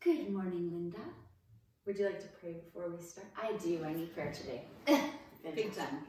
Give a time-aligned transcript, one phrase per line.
[0.00, 1.02] Good morning, Linda.
[1.84, 3.26] Would you like to pray before we start?
[3.36, 3.84] I do.
[3.84, 4.62] I need prayer today.
[5.56, 6.04] Big time.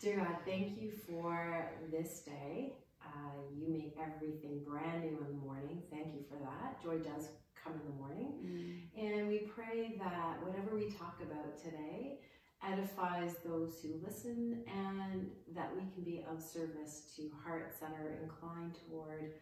[0.00, 2.72] Dear God, thank you for this day.
[3.04, 5.82] Uh, you make everything brand new in the morning.
[5.90, 6.82] Thank you for that.
[6.82, 7.28] Joy does
[7.62, 8.32] come in the morning.
[8.42, 9.06] Mm.
[9.06, 12.20] And we pray that whatever we talk about today
[12.66, 18.18] edifies those who listen and that we can be of service to hearts that are
[18.22, 19.34] inclined toward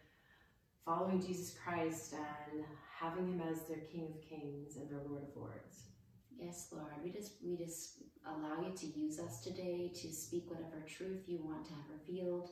[0.85, 2.65] following Jesus Christ and
[3.03, 5.89] having him as their King of Kings and their Lord of Lords.
[6.37, 6.93] Yes, Lord.
[7.03, 11.39] We just we just allow you to use us today to speak whatever truth you
[11.43, 12.51] want to have revealed.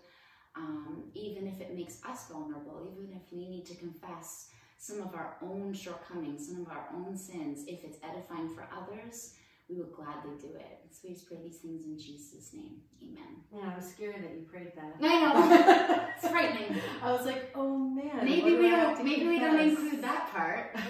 [0.55, 5.15] Um, even if it makes us vulnerable, even if we need to confess some of
[5.15, 9.35] our own shortcomings, some of our own sins, if it's edifying for others,
[9.71, 10.79] we will gladly do it.
[10.91, 12.81] So we just pray these things in Jesus' name.
[13.01, 13.37] Amen.
[13.53, 14.95] Yeah, I was scared that you prayed that.
[15.01, 16.07] I know.
[16.17, 16.81] it's frightening.
[17.01, 18.25] I was like, oh man.
[18.25, 20.75] Maybe we don't to maybe we don't include that part.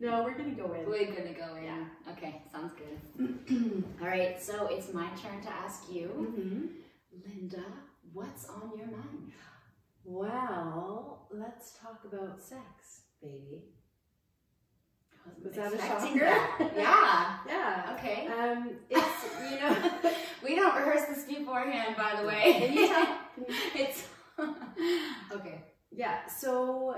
[0.00, 0.86] No, we're gonna go in.
[0.86, 1.64] We're gonna go in.
[1.64, 1.84] Yeah.
[2.12, 3.84] Okay, sounds good.
[4.02, 6.68] All right, so it's my turn to ask you, Mhm.
[7.24, 7.62] Linda,
[8.12, 9.30] what's on your mind?
[10.04, 13.62] Well, let's talk about sex, baby.
[15.42, 16.18] Wasn't that a shocker?
[16.20, 16.72] that.
[16.76, 17.38] Yeah.
[17.46, 17.96] Yeah.
[17.98, 18.26] Okay.
[18.28, 19.90] Um, it's you know.
[20.44, 22.70] we don't rehearse this beforehand, by the way.
[22.74, 23.06] you tell?
[23.34, 24.04] Can you- it's
[25.32, 25.62] okay.
[25.92, 26.26] Yeah.
[26.26, 26.96] So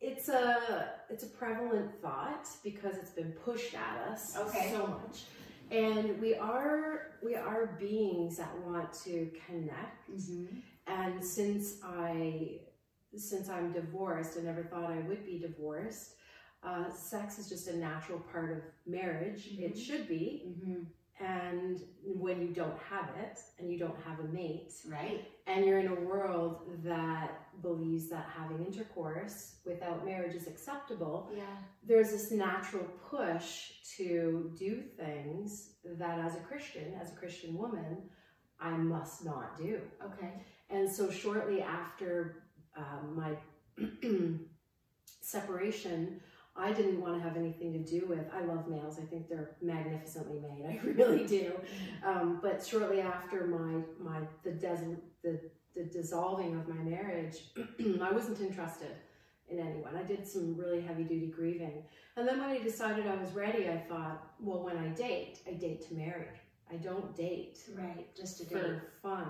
[0.00, 4.70] it's a it's a prevalent thought because it's been pushed at us Okay.
[4.72, 5.22] so much,
[5.70, 10.10] and we are we are beings that want to connect.
[10.10, 10.46] Mm-hmm.
[10.86, 12.58] And since I
[13.16, 16.16] since I'm divorced, I never thought I would be divorced.
[16.64, 19.48] Uh, sex is just a natural part of marriage.
[19.58, 19.78] It Mhm.
[19.86, 20.44] should be.
[20.46, 20.84] Mm-hmm.
[21.20, 25.30] And when you don't have it, and you don't have a mate, Right.
[25.46, 27.30] and you're in a world that
[27.62, 31.56] believes that having intercourse without marriage is acceptable, Yeah.
[31.84, 38.10] there's this natural push to do things that, as a Christian, as a Christian woman,
[38.58, 39.80] I must not do.
[40.02, 40.44] Okay.
[40.70, 42.42] And so, shortly after
[42.76, 43.38] um, my
[45.20, 46.20] separation,
[46.56, 48.26] I didn't want to have anything to do with.
[48.32, 48.98] I love males.
[49.00, 50.64] I think they're magnificently made.
[50.68, 51.52] I really do.
[52.06, 55.40] Um, but shortly after my my the des- the
[55.74, 57.36] the dissolving of my marriage,
[58.00, 58.92] I wasn't interested
[59.48, 59.96] in anyone.
[59.96, 61.82] I did some really heavy duty grieving,
[62.16, 65.54] and then when I decided I was ready, I thought, well, when I date, I
[65.54, 66.28] date to marry.
[66.72, 68.06] I don't date Right.
[68.16, 68.80] Just for date.
[69.02, 69.28] fun.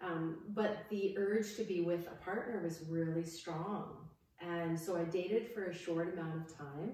[0.00, 4.03] Um, but the urge to be with a partner was really strong.
[4.48, 6.92] And so I dated for a short amount of time.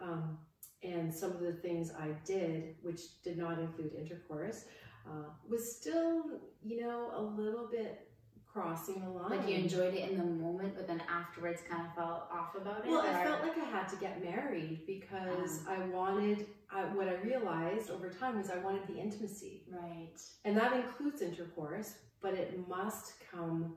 [0.00, 0.38] Um,
[0.82, 4.64] and some of the things I did, which did not include intercourse,
[5.06, 6.22] uh, was still,
[6.62, 8.08] you know, a little bit
[8.52, 9.38] crossing the line.
[9.38, 12.84] Like you enjoyed it in the moment, but then afterwards kind of felt off about
[12.84, 12.90] it.
[12.90, 17.14] Well, I felt like I had to get married because I wanted, I, what I
[17.16, 19.64] realized over time was I wanted the intimacy.
[19.70, 20.18] right.
[20.44, 23.76] And that includes intercourse, but it must come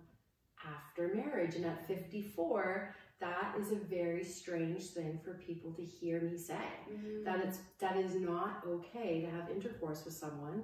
[0.66, 1.56] after marriage.
[1.56, 6.56] And at 54, that is a very strange thing for people to hear me say.
[7.24, 10.64] That it's that is not okay to have intercourse with someone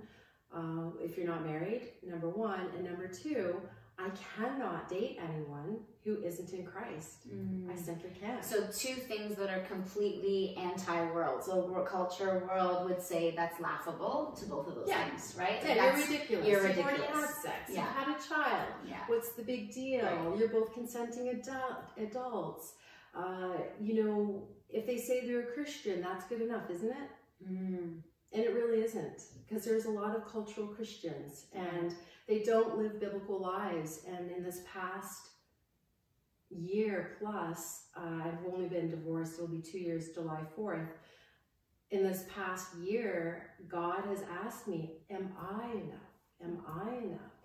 [0.53, 1.83] uh, if you're not married.
[2.03, 3.61] Number one, and number two,
[3.99, 7.27] I cannot date anyone who isn't in Christ.
[7.33, 7.71] Mm.
[7.71, 8.45] I simply can't.
[8.45, 11.43] So two things that are completely anti-world.
[11.43, 15.09] So world culture world would say that's laughable to both of those Yeah.
[15.09, 15.59] things, right?
[15.63, 16.47] yeah, you're ridiculous.
[16.47, 17.69] you're You've already had sex.
[17.69, 17.75] Yeah.
[17.85, 18.73] You've had a child.
[18.87, 19.03] Yeah.
[19.07, 20.05] What's the big deal?
[20.05, 20.37] Right.
[20.37, 22.73] You're both consenting adult, adults.
[23.15, 27.09] Uh, you know, if they say they're a Christian, that's good enough, isn't it?
[27.51, 28.01] Mm.
[28.33, 31.95] And it really isn't, because there's a lot of cultural Christians and
[32.27, 34.01] they don't live biblical lives.
[34.07, 35.29] And in this past
[36.49, 40.87] year plus, uh, I've only been divorced, it'll be two years July 4th.
[41.89, 46.07] In this past year, God has asked me, Am I enough?
[46.43, 47.36] Am I enough?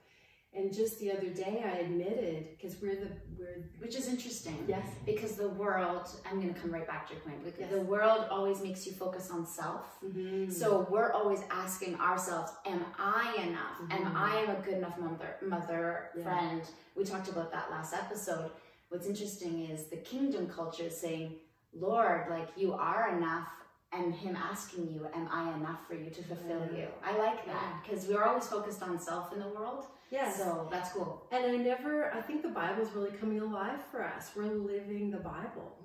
[0.54, 3.08] And just the other day, I admitted, because we're the,
[3.38, 4.62] we're, Which is interesting.
[4.69, 7.70] yes, Because the world, I'm going to come right back to your point, because Yes.
[7.70, 9.99] the world always makes you focus on self.
[10.04, 10.52] Mhm.
[10.52, 13.81] So we're always asking ourselves, am I enough?
[13.90, 14.14] Am Mhm.
[14.14, 16.22] I a good enough mother, mother, Yeah.
[16.25, 16.62] friend?
[16.96, 18.50] We talked about that last episode.
[18.90, 21.40] What's interesting is the kingdom culture is saying,
[21.72, 23.48] Lord, like you are enough,
[23.93, 26.79] and Him asking you, am I enough for you to fulfill Yeah.
[26.79, 26.89] you?
[27.05, 29.85] I like that because we're always focused on self in the world.
[30.11, 30.37] yes.
[30.37, 31.27] So that's cool.
[31.33, 34.31] And I never, I think the Bible's really coming alive for us.
[34.37, 35.77] We're living the Bible.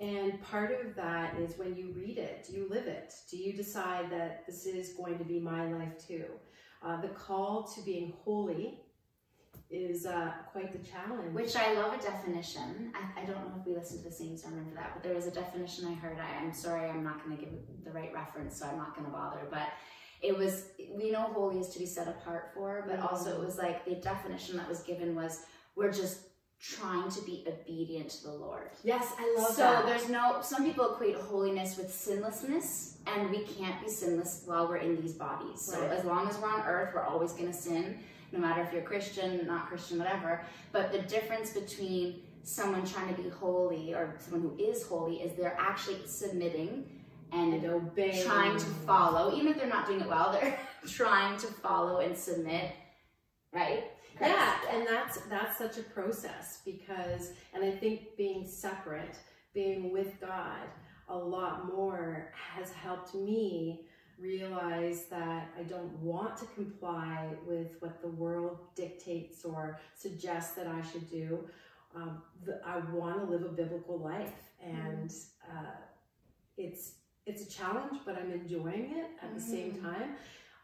[0.00, 3.12] And part of that is when you read it, do you live it?
[3.30, 6.24] Do you decide that this is going to be my life too?
[6.82, 8.80] Uh, the call to being holy
[9.70, 11.32] is uh, quite the challenge.
[11.32, 12.92] Which I love a definition.
[12.94, 15.14] I, I don't know if we listened to the same sermon for that, but there
[15.14, 16.18] was a definition I heard.
[16.18, 17.52] I, I'm sorry, I'm not going to give
[17.84, 19.46] the right reference, so I'm not going to bother.
[19.50, 19.68] But
[20.22, 23.58] it was, we know holy is to be set apart for, but also it was
[23.58, 25.40] like the definition that was given was
[25.76, 26.22] we're just
[26.60, 28.68] trying to be obedient to the Lord.
[28.84, 29.86] yes, I love so that.
[29.86, 34.76] there's no, some people equate holiness with sinlessness, and we can't be sinless while we're
[34.76, 35.62] in these bodies.
[35.62, 38.00] So as long as we're on earth, we're always going to sin,
[38.32, 40.44] no matter if you're Christian, not Christian, whatever.
[40.72, 45.36] But the difference between someone trying to be holy or someone who is holy is
[45.36, 46.84] they're actually submitting
[47.32, 48.22] and and obey.
[48.24, 52.16] trying to follow, even if they're not doing it well, they're trying to follow and
[52.16, 52.72] submit,
[53.52, 53.84] right?
[54.20, 59.16] Yeah, and that's that's such a process because, and I think being separate,
[59.54, 60.66] being with God,
[61.08, 63.86] a lot more has helped me
[64.20, 70.66] realize that I don't want to comply with what the world dictates or suggests that
[70.66, 71.48] I should do.
[71.94, 74.32] Um, the, I want to live a biblical life,
[74.62, 75.12] and
[75.50, 75.72] uh,
[76.56, 76.92] it's
[77.26, 79.82] it's a challenge, but I'm enjoying it at the same Mhm.
[79.82, 80.16] time.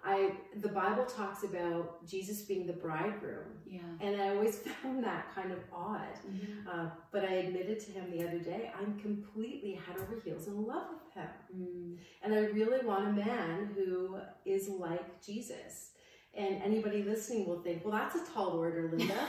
[0.06, 3.80] I the Bible talks about Jesus being the bridegroom, Yeah.
[4.00, 6.14] and I always found that kind of odd.
[6.26, 6.66] Mhm.
[6.72, 10.64] Uh, but I admitted to him the other day, I'm completely head over heels in
[10.64, 11.28] love with him.
[11.56, 11.96] Mm.
[12.22, 15.90] And I really want a man who is like Jesus.
[16.34, 19.20] And anybody listening will think, well, that's a tall order, Linda.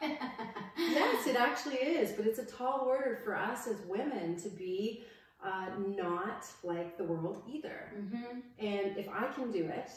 [0.78, 2.12] yes, it actually is.
[2.12, 5.04] But it's a tall order for us as women to be
[5.44, 7.92] uh, not like the world either.
[7.96, 8.42] Mhm.
[8.58, 9.90] And if I can do it,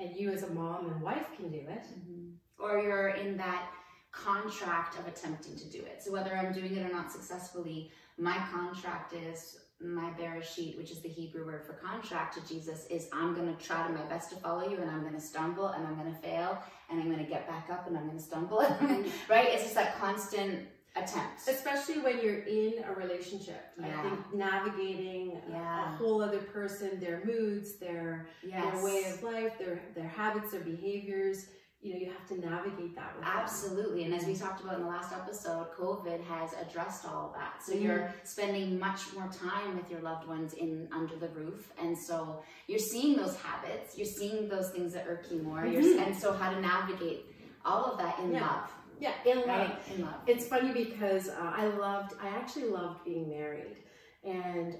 [0.00, 2.34] and you as a mom and wife can do it, Mhm.
[2.58, 3.70] Or you're in that
[4.12, 6.02] contract of attempting to do it.
[6.02, 11.00] So whether I'm doing it or not successfully, my contract is my bereshit, which is
[11.00, 14.28] the Hebrew word for contract to Jesus, is I'm going to try to my best
[14.30, 17.06] to follow you, and I'm going to stumble, and I'm going to fail, and I'm
[17.10, 18.58] going to get back up, and I'm going to stumble,
[19.30, 19.48] right?
[19.48, 21.48] It's just that constant attempt.
[21.48, 23.62] especially when you're in a relationship.
[23.82, 28.74] I think navigating a- a whole other person, their moods, their Yes.
[28.74, 31.46] their way of life, their their habits, their behaviors.
[31.82, 33.32] You know, you have to navigate that with them.
[33.38, 34.04] Absolutely.
[34.04, 37.62] And as we talked about in the last episode, COVID has addressed all that.
[37.64, 37.82] So Mhm.
[37.82, 41.72] you're spending much more time with your loved ones in under the roof.
[41.78, 45.64] And so you're seeing those habits, you're seeing those things that irk you more.
[45.64, 46.06] You're, Mhm.
[46.08, 47.24] and so how to navigate
[47.64, 48.46] all of that in Yeah.
[48.46, 48.70] love.
[49.00, 49.46] Yeah, in love.
[49.48, 49.78] Right?
[49.94, 50.14] In love.
[50.26, 53.76] It's funny because uh, I loved, I actually loved being married,
[54.24, 54.76] and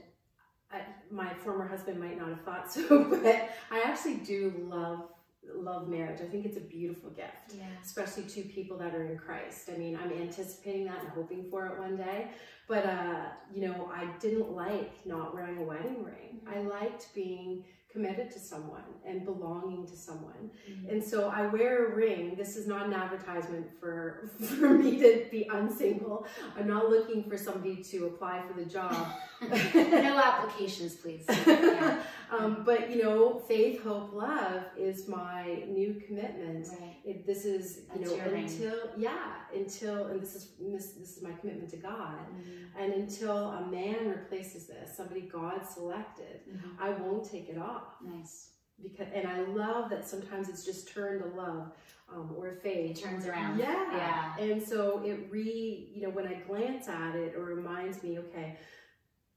[0.70, 5.08] I, my former husband might not have thought so, but I actually do love
[5.55, 6.20] love marriage.
[6.20, 7.55] I think it's a beautiful gift.
[7.56, 7.64] Yeah.
[7.82, 9.70] especially to people that are in Christ.
[9.75, 12.28] I mean, I'm anticipating that and hoping for it one day.
[12.69, 16.40] But uh, you know, I didn't like not wearing a wedding ring.
[16.46, 20.50] I liked being committed to someone and belonging to someone.
[20.88, 22.34] And so I wear a ring.
[22.37, 26.26] This is not an advertisement for for me to be unsingle.
[26.56, 29.06] I'm not looking for somebody to apply for the job.
[29.42, 31.25] no applications, please.
[31.70, 32.02] Yeah.
[32.31, 36.96] um, but you know, faith, hope, love is my new commitment Right.
[37.04, 38.44] it, this is you That's know your ring.
[38.44, 42.81] until yeah until and this is this, this is my commitment to god Mhm.
[42.81, 46.70] and until a man replaces this somebody god selected Mhm.
[46.81, 48.50] i won't take it off Nice.
[48.82, 51.72] because and i love that sometimes it's just turned to love
[52.12, 53.58] um, or It turns around.
[53.58, 54.44] yeah Yeah.
[54.44, 58.56] and so it re you know when i glance at it it reminds me okay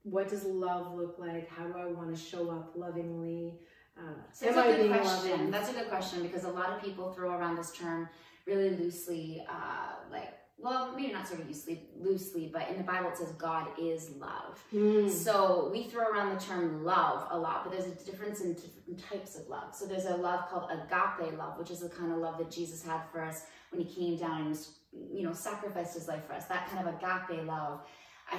[0.03, 3.59] what does love look like how do i want to show up lovingly
[3.97, 5.31] uh, So that's a good question.
[5.31, 5.51] loving?
[5.51, 8.09] That's a good question because a lot of people throw around this term
[8.47, 10.33] really loosely, uh, like,
[10.63, 14.11] well, maybe not sort of loosely, loosely, but in the Bible it says God is
[14.17, 14.63] love.
[14.71, 15.09] Hmm.
[15.09, 19.03] So we throw around the term love a lot, but there's a difference in different
[19.09, 19.75] types of love.
[19.75, 22.81] So there's a love called agape love, which is the kind of love that Jesus
[22.81, 24.77] had for us when he came down and was,
[25.13, 26.45] you know, sacrificed his life for us.
[26.45, 27.81] That kind of agape love.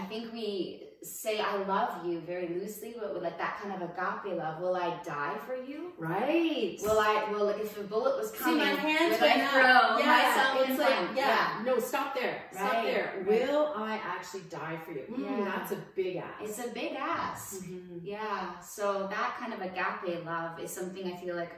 [0.01, 3.83] I think we say I love you very loosely, but with like that kind of
[3.91, 5.93] agape love, will I die for you?
[5.99, 7.27] right Will I?
[7.31, 8.61] Will like if a bullet was coming?
[8.61, 9.51] See, coming, my hands would went I up.
[9.53, 11.17] throw Yeah, myself in it's like, front?
[11.17, 13.13] yeah, no, stop there, stop there.
[13.19, 13.27] right.
[13.27, 15.05] Will I actually die for you?
[15.11, 15.45] Mm, Yeah.
[15.45, 16.43] that's a big ask.
[16.43, 17.63] It's a big ask.
[17.65, 18.01] Mhm.
[18.03, 21.53] Yeah, so that kind of agape love is something I feel like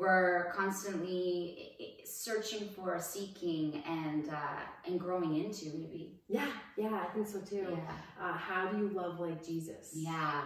[0.00, 5.66] we're constantly i- i- searching for, seeking, and uh, and growing into.
[5.66, 6.20] Maybe.
[6.28, 7.66] Yeah, yeah, I think so too.
[7.70, 7.92] Yeah.
[8.20, 9.90] Uh, how do you love like Jesus?
[9.94, 10.42] Yeah.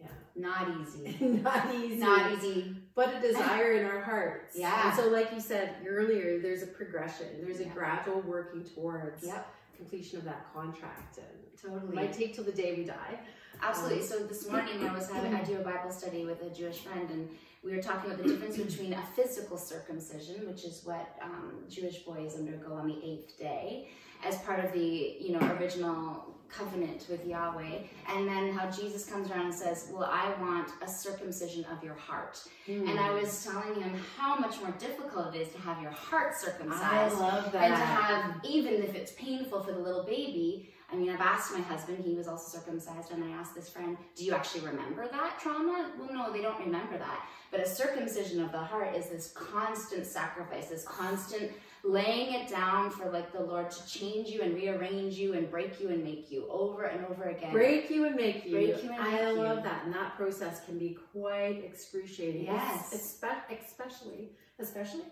[0.00, 0.06] Yeah.
[0.36, 1.16] Not easy.
[1.24, 1.96] Not easy.
[1.96, 2.76] Not easy.
[2.94, 4.56] But a desire in our hearts.
[4.56, 4.88] Yeah.
[4.88, 7.26] And so, like you said earlier, there's a progression.
[7.42, 9.46] There's a gradual working towards Yep.
[9.76, 11.18] completion of that contract.
[11.18, 11.94] And it Totally.
[11.94, 13.18] might take till the day we die.
[13.60, 14.02] Absolutely.
[14.06, 17.10] So this morning I was having I do a Bible study with a Jewish friend,
[17.10, 17.28] and
[17.62, 21.98] we were talking about the difference between a physical circumcision, which is what um, Jewish
[22.00, 23.88] boys undergo on the eighth day,
[24.24, 29.30] as part of the you know original covenant with Yahweh, and then how Jesus comes
[29.30, 32.88] around and says, "Well, I want a circumcision of your heart." Mm.
[32.88, 36.34] And I was telling him how much more difficult it is to have your heart
[36.36, 37.62] I circumcised love that.
[37.62, 41.52] and to have even if it's painful for the little baby i mean i've asked
[41.52, 45.06] my husband he was also circumcised and i asked this friend do you actually remember
[45.08, 49.08] that trauma well no they don't remember that but a circumcision of the heart is
[49.08, 51.50] this constant sacrifice this constant
[51.84, 55.80] laying it down for like the lord to change you and rearrange you and break
[55.80, 58.52] you and make you over and over again break you and make you.
[58.52, 59.62] Break you and make I make love you.
[59.64, 62.44] that, and that process can be quite excruciating.
[62.46, 62.92] Yes.
[62.92, 65.04] Espe- especially, especially.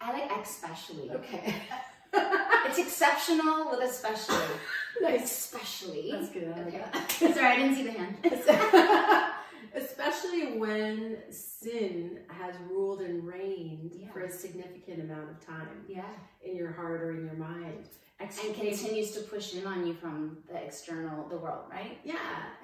[0.00, 1.54] i like especially Okay.
[2.14, 4.36] it's exceptional with especially
[5.00, 5.24] nice.
[5.24, 6.54] especially That's good.
[6.58, 6.84] Okay.
[7.34, 8.16] sorry i didn't see the hand
[9.74, 14.10] Especially when sin has ruled and reigned Yeah.
[14.12, 16.04] for a significant amount of time yeah
[16.44, 17.88] in your heart or in your mind.
[18.20, 22.16] and continues to push in on you from the external the world right Yeah,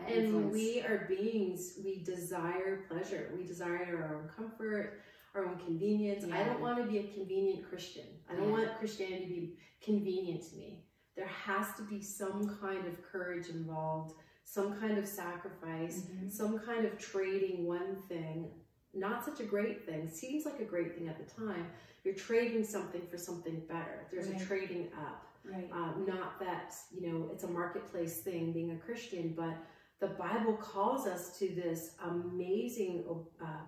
[0.07, 3.31] and and we are beings, we desire pleasure.
[3.35, 5.01] We desire our own comfort,
[5.35, 6.25] our own convenience.
[6.33, 8.07] I don't want to be a convenient Christian.
[8.29, 8.53] I don't Yeah.
[8.67, 10.85] want Christianity to be convenient to me.
[11.17, 16.31] There has to be some kind of courage involved, some kind of sacrifice, Mhm.
[16.31, 18.51] some kind of trading one thing.
[18.95, 20.09] Not such a great thing.
[20.09, 21.71] Seems like a great thing at the time.
[22.05, 24.07] You're trading something for something better.
[24.11, 24.41] There's Right.
[24.41, 25.25] a trading up.
[25.45, 29.57] right Um, not that, you know, it's a marketplace thing being a Christian, but
[29.99, 33.05] the Bible calls us to this amazing
[33.41, 33.65] uh,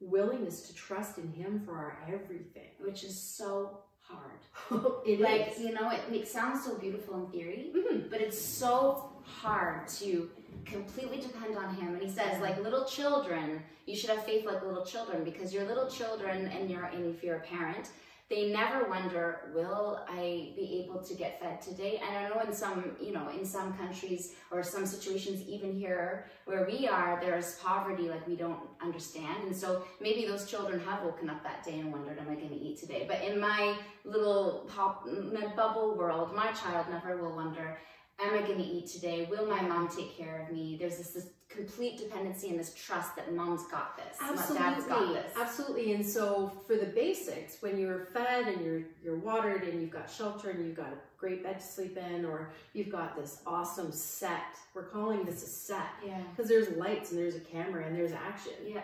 [0.00, 2.70] willingness to trust in Him for our everything.
[2.80, 4.40] which is so hard.
[5.06, 5.58] it like is.
[5.60, 8.08] you know, it, it sounds so beautiful in theory, Mhm.
[8.10, 10.30] but it's so hard to
[10.64, 11.94] completely depend on Him.
[11.94, 15.64] And He says, like little children, you should have faith like little children because you're
[15.64, 17.90] little children, and you're and if you're a parent.
[18.28, 22.00] They never wonder, will I be able to get fed today?
[22.04, 26.26] And I know in some, you know, in some countries or some situations, even here
[26.44, 29.44] where we are, there's poverty like we don't understand.
[29.44, 32.48] And so maybe those children have woken up that day and wondered, am I going
[32.48, 33.04] to eat today?
[33.06, 37.78] But in my little pop, my bubble world, my child never will wonder,
[38.20, 39.26] am I going to eat today?
[39.30, 40.76] Will my mom take care of me?
[40.78, 44.48] There's this, this complete dependency and this trust that mom's got this, dad's
[44.84, 45.32] got Absolutely, this.
[45.40, 45.92] absolutely.
[45.94, 50.10] And so, for the basics, when you're fed and you're you're watered and you've got
[50.10, 53.92] shelter and you've got a great bed to sleep in, or you've got this awesome
[53.92, 54.42] set.
[54.74, 56.20] We're calling this a set Yeah.
[56.34, 58.52] because there's lights and there's a camera and there's action.
[58.66, 58.82] Yeah.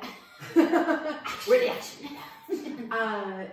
[1.46, 2.90] Where the action?
[2.92, 3.44] uh,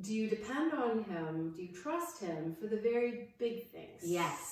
[0.00, 1.52] do you depend on him?
[1.54, 4.00] Do you trust him for the very big things?
[4.04, 4.51] yes.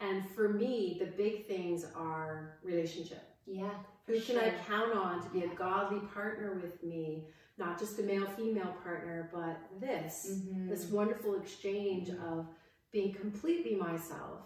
[0.00, 3.22] And for me, the big things are relationship.
[3.46, 3.70] Yeah.
[4.06, 5.52] Who can I count on to be Yeah.
[5.52, 7.26] a godly partner with me?
[7.56, 10.68] Not just a male female partner, but this Mhm.
[10.68, 12.46] this wonderful exchange of
[12.92, 14.42] being completely myself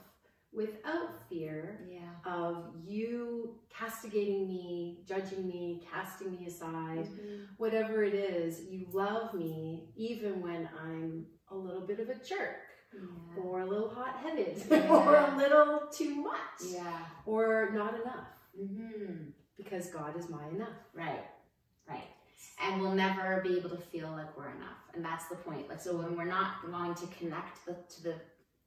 [0.53, 2.15] without fear Yeah.
[2.25, 7.07] of you castigating me, judging me, casting me aside.
[7.07, 7.47] Mhm.
[7.59, 12.57] Whatever it is, you love me even when I'm a little bit of a jerk
[12.95, 13.43] Yeah.
[13.43, 14.89] or a little hot headed Yeah.
[14.89, 16.99] or a little too much Yeah.
[17.27, 20.69] or not enough hmm because God is my enough.
[20.95, 21.25] Right.
[21.89, 22.09] Right.
[22.63, 24.79] And we'll never be able to feel like we're enough.
[24.95, 25.69] And that's the point.
[25.69, 28.15] Like so when we're not wanting to connect the, to the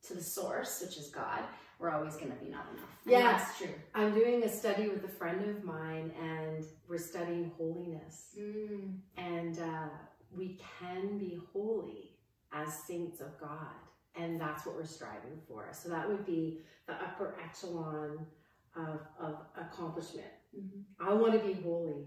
[0.07, 1.41] to the source, which is God,
[1.79, 2.89] we're always gonna be not enough.
[3.03, 3.31] And Yeah.
[3.33, 3.73] That's true.
[3.93, 8.35] I'm doing a study with a friend of mine and we're studying holiness.
[8.39, 8.97] Mm.
[9.17, 9.89] And uh,
[10.35, 12.11] we can be holy
[12.53, 13.75] as saints of God.
[14.17, 15.67] And that's what we're striving for.
[15.73, 18.25] So that would be the upper echelon
[18.75, 20.27] of, of accomplishment.
[20.57, 20.83] Mhm.
[20.99, 22.05] I want to be holy.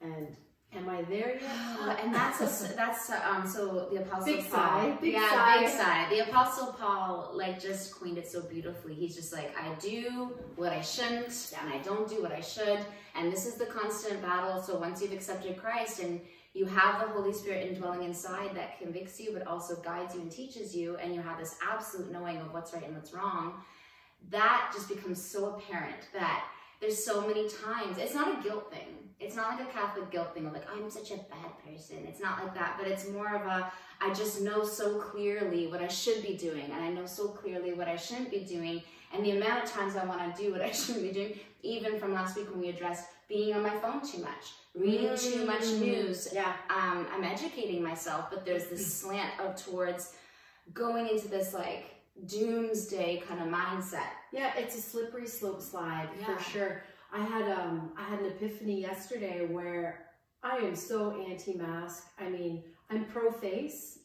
[0.00, 0.36] And
[0.74, 2.00] am I there yet?
[2.02, 5.58] and that's a, that's um so the apostle Big Paul sigh, big yeah sigh.
[5.60, 9.72] big sigh the apostle Paul like just coined it so beautifully he's just like I
[9.78, 12.80] do what I shouldn't and I don't do what I should
[13.14, 16.20] and this is the constant battle so once you've accepted Christ and
[16.56, 20.32] you have the Holy Spirit indwelling inside that convicts you but also guides you and
[20.32, 23.62] teaches you and you have this absolute knowing of what's right and what's wrong
[24.30, 26.44] that just becomes so apparent that
[26.80, 28.88] there's so many times it's not a guilt thing.
[29.18, 31.98] It's not like a catholic guilt thing of like i'm such a bad person.
[32.08, 33.70] It's not like that but it's more of a
[34.00, 37.74] i just know so clearly what i should be doing and i know so clearly
[37.74, 38.82] what i shouldn't be doing
[39.12, 41.98] and the amount of times i want to do what i shouldn't be doing even
[41.98, 45.62] from last week when we addressed being on my phone too much reading too much
[45.62, 45.80] Mm.
[45.80, 46.54] news Yeah.
[46.70, 50.14] um, I'm educating myself, but there's this slant of towards
[50.74, 51.84] going into this like
[52.26, 54.10] doomsday kind of mindset.
[54.32, 56.36] Yeah, it's a slippery slope slide Yeah.
[56.36, 56.82] for sure.
[57.12, 60.06] I had um I had an epiphany yesterday where
[60.42, 62.06] I am so anti-mask.
[62.18, 63.98] I mean, I'm pro-face.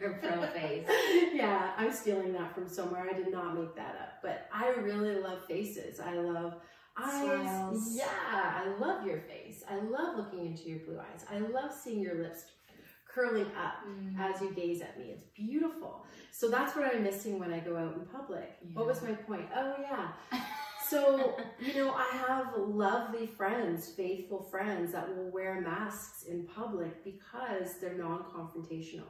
[0.00, 0.86] Or pro face.
[1.34, 3.06] yeah, I'm stealing that from somewhere.
[3.10, 4.12] I did not make that up.
[4.22, 6.00] But I really love faces.
[6.00, 6.54] I love
[7.00, 7.96] eyes.
[7.96, 9.62] Yeah, I love your face.
[9.68, 11.24] I love looking into your blue eyes.
[11.30, 12.44] I love seeing your lips
[13.12, 14.18] curling up mm.
[14.18, 15.06] as you gaze at me.
[15.06, 16.06] It's beautiful.
[16.30, 18.56] So that's what I'm missing when I go out in public.
[18.74, 19.46] What was my point?
[19.54, 20.08] Oh, yeah.
[20.88, 27.04] So, you know, I have lovely friends, faithful friends that will wear masks in public
[27.04, 29.06] because they're non confrontational.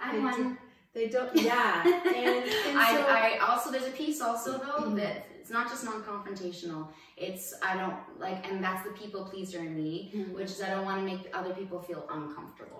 [0.00, 0.56] I'm They do-
[0.94, 1.82] They don't, yeah.
[1.86, 4.96] And, and so, I, I also there's a piece also though mm-hmm.
[4.96, 6.86] that it's not just non-confrontational.
[7.16, 10.34] It's I don't like, and that's the people pleaser in me, Mhm.
[10.34, 12.78] which is I don't want to make other people feel uncomfortable.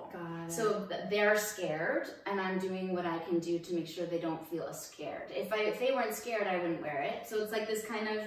[0.49, 4.47] So they're scared, and I'm doing what I can do to make sure they don't
[4.49, 5.29] feel as scared.
[5.31, 7.27] If I if they weren't scared, I wouldn't wear it.
[7.29, 8.19] So it's like this kind of.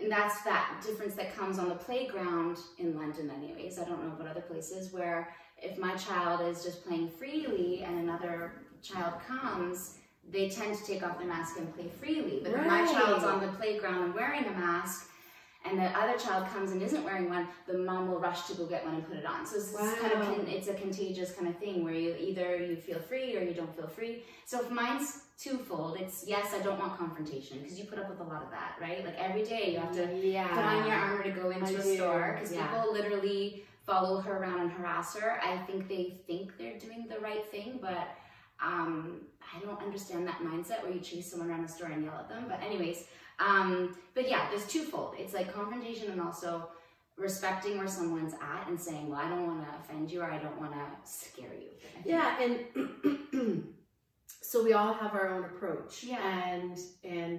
[0.00, 3.78] And that's that difference that comes on the playground in London, anyways.
[3.80, 7.98] I don't know about other places where if my child is just playing freely and
[7.98, 9.98] another child comes,
[10.30, 12.40] they tend to take off their mask and play freely.
[12.42, 15.08] But if my child's on the playground and wearing a mask,
[15.64, 18.66] and the other child comes and isn't wearing one, the mom will rush to go
[18.66, 19.46] get one and put it on.
[19.46, 22.76] So it's this kind of it's a contagious kind of thing where you either you
[22.76, 24.24] feel free or you don't feel free.
[24.44, 28.20] So if mine's twofold, it's yes, I don't want confrontation because you put up with
[28.20, 29.04] a lot of that, right?
[29.04, 30.48] Like every day you have to yeah.
[30.48, 32.66] put on your armor to go into a do, store because yeah.
[32.66, 35.40] people literally follow her around and harass her.
[35.42, 38.08] I think they think they're doing the right thing, but
[38.62, 39.22] um,
[39.54, 42.28] I don't understand that mindset where you chase someone around the store and yell at
[42.28, 42.44] them.
[42.48, 43.04] But anyways,
[43.38, 45.14] um, but yeah, there's twofold.
[45.18, 46.68] It's like confrontation and also
[47.16, 50.38] respecting where someone's at and saying, well, I don't want to offend you or I
[50.38, 51.68] don't want to scare you.
[52.04, 53.64] Yeah, and
[54.40, 56.04] so we all have our own approach.
[56.04, 56.46] Yeah.
[56.48, 57.31] And and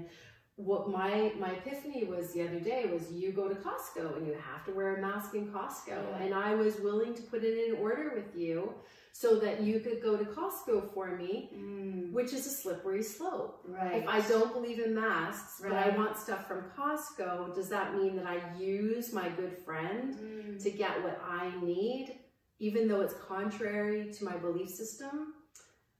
[0.63, 4.33] what my my epiphany was the other day was you go to Costco and you
[4.51, 5.87] have to wear a mask in Costco.
[6.11, 6.17] Yeah.
[6.23, 8.73] And I was willing to put it in order with you
[9.15, 13.61] so that you could go to Costco for me, Mm, which is a slippery slope.
[13.67, 14.01] right.
[14.01, 18.15] If I don't believe in masks, but I want stuff from Costco, does that mean
[18.15, 22.19] that I use my good friend Mm, to get what I need,
[22.59, 25.33] even though it's contrary to my belief system.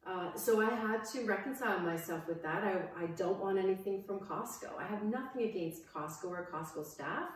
[0.06, 2.64] Uh, so I had to reconcile myself with that.
[2.64, 4.78] I, I don't want anything from Costco.
[4.78, 7.30] I have nothing against Costco or Costco staff.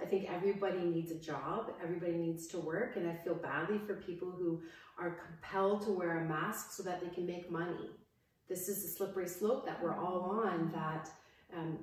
[0.00, 3.94] I think everybody needs a job, everybody needs to work, and I feel badly for
[3.94, 4.62] people who
[4.98, 7.90] are compelled to wear a mask so that they can make money.
[8.48, 10.72] This is the slippery slope that we're all on.
[10.72, 11.08] That
[11.56, 11.78] um,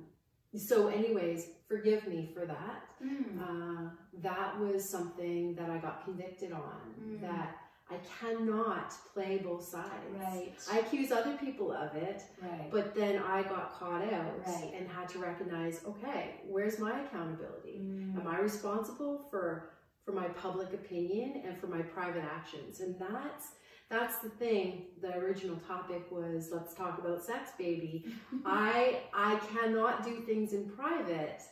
[0.54, 3.90] so, anyways, forgive me for that mm, uh,
[4.22, 6.94] that was something that I got convicted on.
[7.02, 7.20] Mm.
[7.22, 7.56] That
[7.92, 9.92] I cannot play both sides.
[10.18, 10.52] right.
[10.72, 12.70] I accuse other people of it, right.
[12.70, 14.72] but then I got caught out Right.
[14.76, 17.80] and had to recognize, okay, where's my accountability?
[17.82, 19.70] Mm, Am I responsible for
[20.04, 22.80] for my public opinion and for my private actions?
[22.80, 23.52] And that's
[23.88, 24.86] that's the thing.
[25.00, 28.06] The original topic was let's talk about sex, baby.
[28.46, 31.42] I I cannot do things in private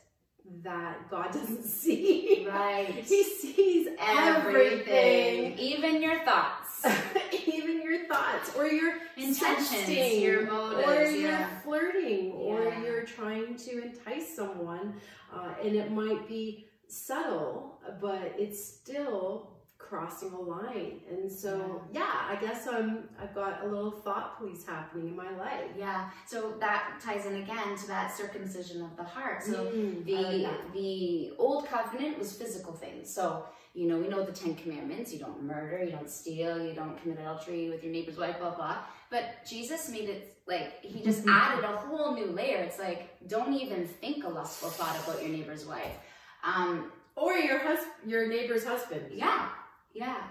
[0.62, 2.46] that God doesn't see.
[2.48, 2.86] right.
[3.04, 5.58] He sees everything.
[5.58, 6.84] even your thoughts,
[7.46, 10.88] Even your thoughts or your intentions, sexting, your motives.
[10.88, 11.60] or you're yeah.
[11.60, 12.82] flirting or Yeah.
[12.82, 14.94] you're trying to entice someone
[15.34, 19.49] uh, and it might be subtle but it's still
[19.88, 22.26] crossing a line and so yeah.
[22.28, 26.10] i guess i'm i've got a little thought police happening in my life Yeah.
[26.26, 29.42] So that ties in again to that circumcision of the heart.
[29.42, 30.16] So Mm, the
[30.48, 33.12] like the old covenant was physical things.
[33.12, 36.74] So you know we know the Ten Commandments: you don't murder, you don't steal, you
[36.80, 38.76] don't commit adultery with your neighbor's wife, blah blah.
[39.10, 41.32] But Jesus made it like he just Mhm.
[41.42, 42.58] added a whole new layer.
[42.68, 43.00] It's like
[43.34, 45.96] don't even think a lustful thought about your neighbor's wife.
[46.44, 49.48] Um, or your hus- your neighbor's husband yeah,
[49.92, 50.22] yeah,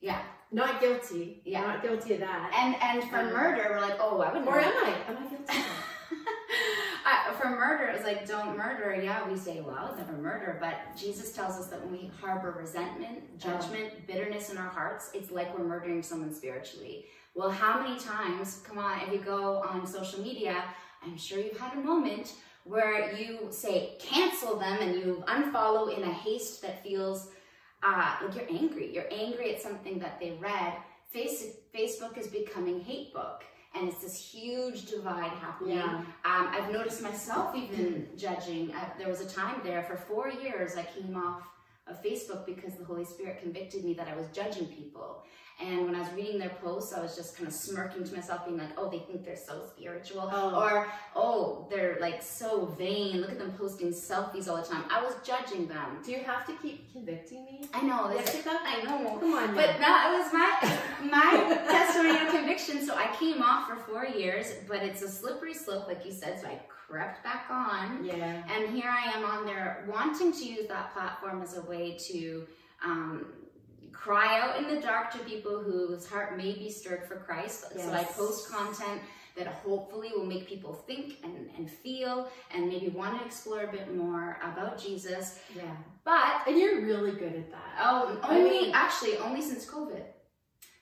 [0.00, 0.22] yeah.
[0.52, 1.62] not guilty Yeah.
[1.62, 4.46] not guilty of that And and for Um, murder, we're like, oh, I would.
[4.46, 5.66] Or am i am i guilty of?
[7.08, 9.00] I, for murder, it was like, don't murder.
[9.00, 10.58] Yeah, we say, well, it's never murder.
[10.60, 15.30] But Jesus tells us that when we harbor resentment, judgment, bitterness in our hearts, it's
[15.30, 17.04] like we're murdering someone spiritually.
[17.36, 20.64] Well, how many times, come on, if you go on social media,
[21.04, 26.02] I'm sure you've had a moment where you say cancel them and you unfollow in
[26.02, 27.28] a haste that feels
[27.82, 28.92] uh, like you're angry.
[28.92, 30.74] You're angry at something that they read.
[31.10, 33.44] Face, Facebook is becoming hate book.
[33.74, 35.76] And it's this huge divide happening.
[35.76, 38.72] yeah Um, I've noticed myself even judging.
[38.98, 41.42] There was a time there for four years I came off
[41.86, 45.24] of Facebook because the Holy Spirit convicted me that I was judging people.
[45.58, 48.44] And when I was reading their posts, I was just kind of smirking to myself,
[48.44, 50.28] being like, oh, they think they're so spiritual.
[50.30, 50.54] Oh.
[50.60, 53.22] Or, oh, they're like so vain.
[53.22, 54.84] Look at them posting selfies all the time.
[54.90, 56.02] I was judging them.
[56.04, 57.62] Do you have to keep convicting me?
[57.72, 58.08] I know.
[58.08, 58.58] This, Jessica?
[58.62, 59.18] I know.
[59.18, 60.10] Come on, But now.
[60.10, 60.78] no, it was my
[61.10, 62.84] my testimony of conviction.
[62.86, 66.38] So I came off for four years, but it's a slippery slope, like you said.
[66.38, 68.04] So I crept back on.
[68.04, 68.42] yeah.
[68.54, 72.46] And here I am on there wanting to use that platform as a way to
[72.84, 73.26] um,
[73.96, 77.64] cry out in the dark to people whose heart may be stirred for Christ.
[77.76, 79.00] So I post content
[79.36, 83.72] that hopefully will make people think and, and feel and maybe want to explore a
[83.72, 85.40] bit more about Jesus.
[85.54, 85.62] Yeah.
[86.04, 87.76] But And you're really good at that.
[87.80, 90.02] oh, I only mean- actually only since COVID.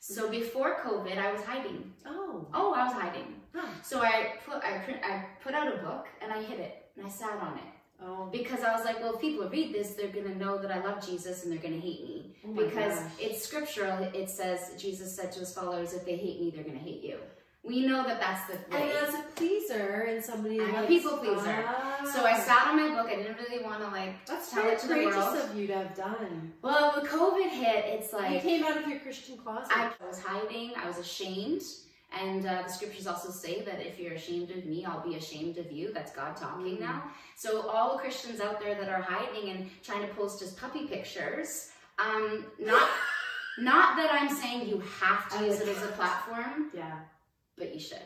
[0.00, 0.32] So mm-hmm.
[0.32, 1.92] before COVID, I was hiding.
[2.06, 2.46] Oh.
[2.52, 3.40] Oh, I was hiding.
[3.54, 3.68] Huh.
[3.82, 7.06] So I put I print I put out a book and I hid it and
[7.06, 8.28] I sat on it Oh.
[8.32, 11.06] because I was like, well, if people read this, they're gonna know that I love
[11.06, 13.10] Jesus and they're gonna hate me Oh because gosh.
[13.18, 14.02] it's scriptural.
[14.12, 17.18] It says Jesus said to his followers, if they hate me, they're gonna hate you.
[17.62, 21.64] We know that that's the And as a pleaser and somebody I'm a people pleaser.
[21.66, 22.02] Ah.
[22.12, 23.10] So I sat on my book.
[23.10, 25.38] I didn't really want to like That's tell it to the world.
[25.38, 26.52] of you to have done.
[26.60, 29.72] Well, when COVID hit, it's like you came out of your Christian closet.
[29.74, 30.72] I was hiding.
[30.76, 31.62] I was ashamed.
[32.22, 35.58] And uh, the scriptures also say that if you're ashamed of me, I'll be ashamed
[35.58, 35.92] of you.
[35.92, 36.80] That's God talking Mm.
[36.80, 37.02] now.
[37.36, 41.70] So all Christians out there that are hiding and trying to post just puppy pictures,
[41.98, 42.88] um, not
[43.58, 46.98] not that I'm saying you have to use it as a platform, yeah.
[47.58, 47.98] but you should.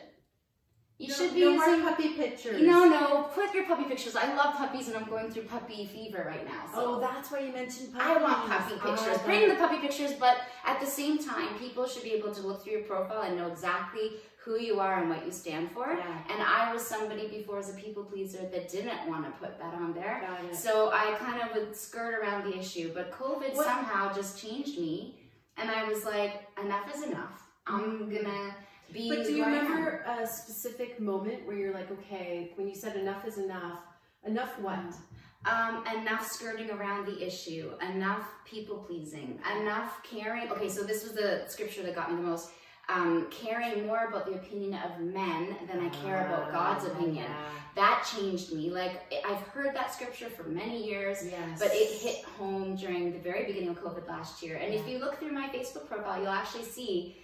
[0.99, 1.79] You no, should be no using.
[1.81, 2.61] more puppy pictures.
[2.61, 4.17] No, no, put your puppy pictures.
[4.17, 6.65] I love puppies and I'm going through puppy fever right now.
[6.73, 6.95] So.
[6.95, 8.07] Oh, that's why you mentioned puppies.
[8.17, 9.17] I want puppy Ah, pictures.
[9.17, 10.35] that- Bring the puppy pictures, but
[10.65, 13.47] at the same time, people should be able to look through your profile and know
[13.47, 14.11] exactly
[14.43, 15.87] who you are and what you stand for.
[15.87, 16.31] Yeah.
[16.31, 19.73] And I was somebody before as a people pleaser that didn't want to put that
[19.75, 20.21] on there.
[20.51, 24.77] So I kind of would skirt around the issue, but COVID What- somehow just changed
[24.77, 25.15] me.
[25.55, 27.41] And I was like, enough is enough.
[27.67, 28.55] I'm gonna
[28.93, 29.09] be.
[29.09, 29.67] But do you who I am.
[29.67, 33.79] remember a specific moment where you're like, okay, when you said enough is enough,
[34.25, 34.79] enough what?
[35.45, 40.51] Um, enough skirting around the issue, enough people pleasing, enough caring.
[40.51, 42.49] Okay, so this was the scripture that got me the most.
[42.89, 47.25] Um, caring more about the opinion of men than I care about God's Ah, opinion.
[47.25, 47.35] Yeah.
[47.75, 48.71] That changed me.
[48.71, 51.59] Like I've heard that scripture for many years, Yes.
[51.59, 54.57] but it hit home during the very beginning of COVID last year.
[54.57, 57.17] And if you look through my Facebook profile, you'll actually see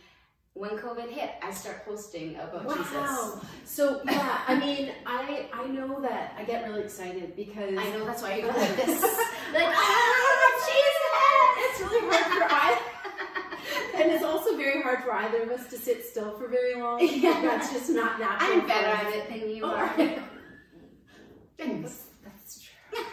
[0.55, 2.73] when COVID hit, I start posting about Wow.
[2.75, 3.49] Jesus.
[3.65, 8.05] So yeah, I mean, I I know that I get really excited because I know
[8.05, 9.01] that's why you go like this.
[9.53, 11.01] like, ah, Jesus!
[11.59, 12.81] it's really hard for I.
[13.95, 16.99] And it's also very hard for either of us to sit still for very long.
[17.25, 17.41] Yeah.
[17.41, 18.61] That's just not natural.
[18.61, 19.89] I'm better at it than you Oh, are.
[21.57, 22.03] Thanks.
[22.23, 23.03] That's true.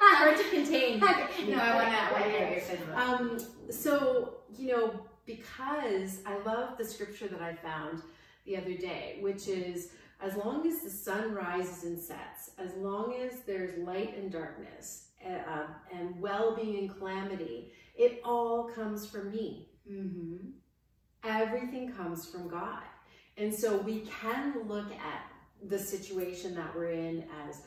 [0.00, 1.02] Hard to contain.
[1.02, 1.50] Okay.
[1.50, 3.20] No, I hear you're saying about it.
[3.20, 3.38] Um,
[3.70, 8.02] so, you know, because I love the scripture that I found
[8.46, 13.14] the other day, which is as long as the sun rises and sets, as long
[13.14, 19.30] as there's light and darkness, uh, and well being and calamity, it all comes from
[19.30, 19.68] me.
[19.90, 20.48] Mm-hmm.
[21.24, 22.82] Everything comes from God.
[23.36, 25.30] And so we can look at
[25.68, 27.62] the situation that we're in as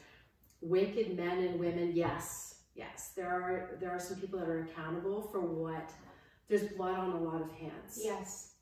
[0.61, 1.91] wicked men and women.
[1.93, 5.91] Yes, yes, there are there are some people that are accountable for what
[6.47, 7.99] there's blood on a lot of hands.
[8.01, 8.53] Yes.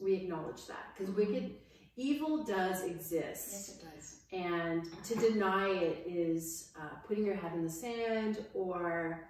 [0.00, 1.54] We acknowledge that because wicked
[1.96, 3.48] evil does exist.
[3.52, 4.20] Yes, it does.
[4.32, 9.28] And to deny it is uh, putting your head in the sand or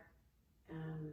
[0.70, 1.12] um,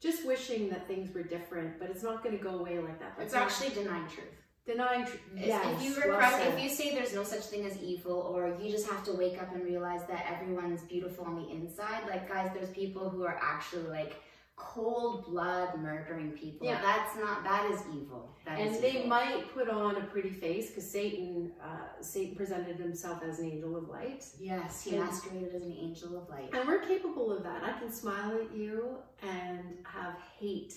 [0.00, 3.14] just wishing that things were different, but it's not going to go away like that.
[3.20, 4.26] It's That's not- actually denying truth.
[4.66, 5.04] denying.
[5.06, 5.20] truth.
[5.36, 6.54] Yes, if you repress, said.
[6.54, 9.40] if you say there's no such thing as evil, or you just have to wake
[9.40, 13.38] up and realize that everyone's beautiful on the inside, like guys, there's people who are
[13.40, 14.16] actually like
[14.56, 16.66] cold blood murdering people.
[16.66, 16.80] Yeah.
[16.80, 18.34] That's not that is evil.
[18.46, 19.06] That is and they evil.
[19.08, 23.76] might put on a pretty face because Satan, uh, Satan presented himself as an angel
[23.76, 26.50] of light, Yes, he And- masqueraded as an angel of light.
[26.54, 27.62] and we're capable of that.
[27.64, 30.74] I can smile at you and have hate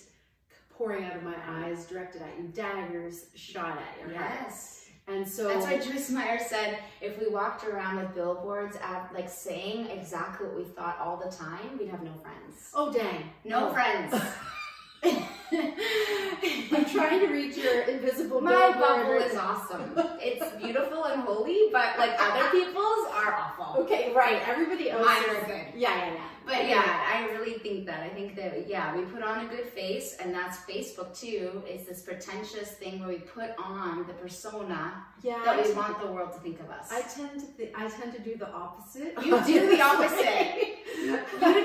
[0.70, 4.30] pouring out of my eyes, directed at you, daggers shot at your heart.
[4.42, 4.79] Yes.
[5.20, 9.28] And so That's why Joyce Meyer said if we walked around with billboards at, like
[9.28, 12.70] saying exactly what we thought all the time, we'd have no friends.
[12.72, 14.14] oh dang, No friends.
[16.72, 19.92] I'm trying to read your invisible My bubble is awesome.
[20.20, 23.82] It's beautiful and holy, but like other people's are awful.
[23.82, 24.40] Okay, right.
[24.48, 25.04] Everybody else.
[25.04, 25.66] Mine are good.
[25.74, 26.20] Yeah, yeah, yeah.
[26.50, 28.00] But yeah, I really think that.
[28.02, 31.62] I think that yeah, we put on a good face, and that's Facebook too.
[31.66, 36.00] It's this pretentious thing where we put on the persona Yeah, that I we want
[36.00, 36.88] the world to think of us.
[36.90, 39.14] I tend to th- I tend to do the opposite.
[39.24, 40.58] You do the opposite.
[41.00, 41.16] you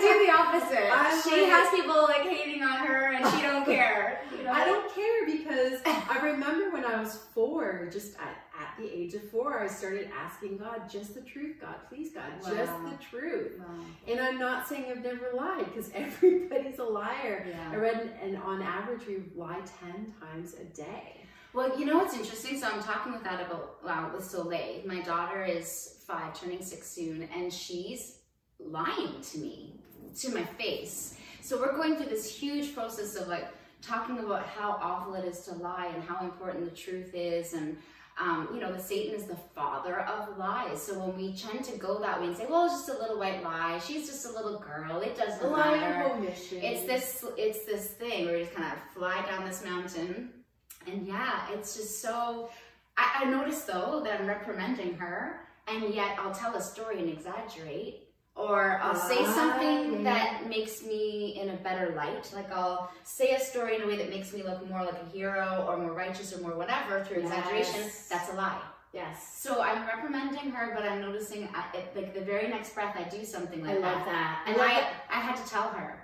[0.07, 0.89] do the opposite.
[0.93, 4.21] I'm she like- has people like hating on her, and she don't care.
[4.37, 4.51] You know?
[4.51, 9.13] I don't care because I remember when I was four, just at, at the age
[9.13, 13.53] of four, I started asking God, just the truth, God, please, God, just the truth.
[13.59, 13.65] Wow.
[14.07, 17.45] And I'm not saying I've never lied because everybody's a liar.
[17.45, 17.75] I Yeah.
[17.75, 21.21] read, and on average, we lie 10 times a day.
[21.53, 22.59] Well, you know what's interesting?
[22.59, 24.81] So I'm talking with that about wow with Soleil.
[24.85, 28.17] My daughter is five, turning six soon, and she's
[28.59, 29.73] lying to me
[30.19, 31.17] to my face.
[31.41, 33.47] So we're going through this huge process of like
[33.81, 37.77] talking about how awful it is to lie and how important the truth is and
[38.17, 40.81] um, you know, the Satan is the father of lies.
[40.81, 43.19] So when we tend to go that way and say, "Well, it's just a little
[43.19, 43.77] white lie.
[43.79, 45.01] She's just a little girl.
[45.01, 45.41] It doesn't
[45.81, 46.03] matter."
[46.63, 50.29] it's this it's this thing where you just kind of fly down this mountain
[50.87, 52.49] and yeah it's just so
[52.97, 57.09] I, I noticed though that i'm reprimanding her and yet i'll tell a story and
[57.09, 58.04] exaggerate
[58.35, 63.33] or i'll say Ah, something that makes me in a better light like i'll say
[63.35, 65.93] a story in a way that makes me look more like a hero or more
[65.93, 68.61] righteous or more whatever through exaggeration that's a lie
[68.93, 69.35] Yes.
[69.37, 73.03] so i'm reprimanding her but i'm noticing I, it, like the very next breath i
[73.09, 74.43] do something like I that love that.
[74.47, 74.93] and I, that.
[75.09, 76.01] I had to tell her.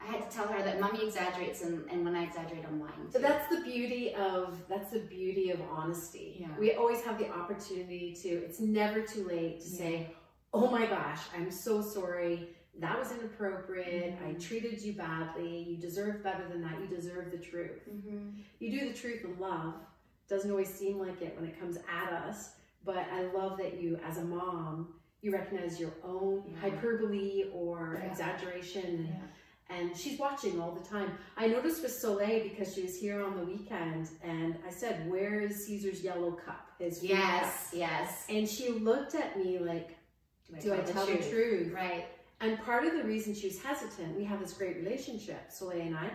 [0.00, 3.06] I had to tell her that mommy exaggerates and, and when I exaggerate I'm lying.
[3.12, 6.38] But that's the beauty of that's the beauty of honesty.
[6.40, 6.48] Yeah.
[6.58, 8.28] We always have the opportunity to.
[8.28, 10.10] It's never too late to say,
[10.52, 12.48] "Oh my gosh, I'm so sorry.
[12.78, 14.14] That was inappropriate.
[14.24, 14.40] I Mhm.
[14.46, 15.58] treated you badly.
[15.62, 16.80] You deserve better than that.
[16.80, 17.86] You deserve the truth.
[17.88, 18.32] Mhm.
[18.58, 19.74] You do the truth in love.
[20.28, 23.96] Doesn't always seem like it when it comes at us, but I love that you,
[24.04, 26.56] as a mom, you recognize your own Yeah.
[26.60, 28.10] hyperbole or Yeah.
[28.10, 29.26] exaggeration and Yeah.
[29.68, 31.16] and she's watching all the time.
[31.34, 35.40] I noticed with Soleil because she was here on the weekend, and I said, "Where
[35.40, 36.72] is Caesar's yellow cup?
[36.78, 38.26] His Yes, cup?" yes.
[38.28, 39.96] And she looked at me like,
[40.60, 42.06] "Do I tell the truth?" Right.
[42.40, 45.96] And part of the reason she was hesitant, we have this great relationship, Soleil and
[45.96, 46.10] I,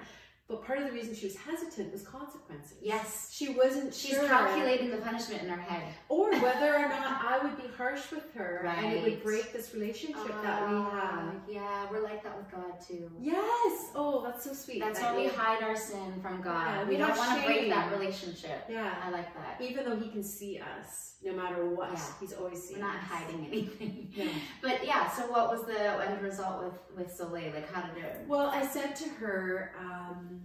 [0.48, 2.78] but part of the reason she was hesitant was consequences.
[2.82, 3.30] Yes.
[3.34, 5.94] She wasn't She's sure, calculating the punishment in her head.
[6.08, 9.74] or whether or not I would be harsh with her and it would break this
[9.74, 11.34] relationship that we Ah, have.
[11.50, 13.12] Yeah, we're like that with God too.
[13.20, 13.92] Yes.
[13.94, 14.80] Oh, that's so sweet.
[14.80, 16.68] That's that how we hide our sin from God.
[16.68, 18.64] Yeah, we, we don't want to break that relationship.
[18.70, 18.94] Yeah.
[19.04, 19.60] I like that.
[19.62, 22.00] even though he can see us no matter what Yeah.
[22.20, 23.02] he's always We're seeing not us.
[23.04, 24.14] hiding anything.
[24.18, 24.26] No.
[24.62, 27.54] But yeah, so what was the end result with with Soleil?
[27.54, 28.22] Like, how did it?
[28.28, 30.37] well i said to her um,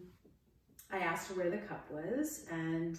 [0.93, 2.99] i asked her where the cup was and